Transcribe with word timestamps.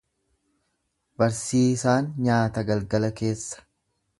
Barsiisaan 1.23 2.09
nyaata 2.29 2.65
galgala 2.71 3.13
keessa. 3.21 3.65